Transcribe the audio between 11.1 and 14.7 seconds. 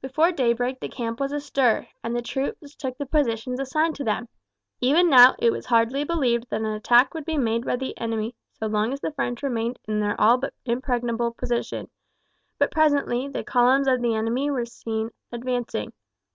position; but presently the columns of the enemy were